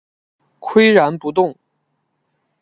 [0.59, 1.55] 岿然不动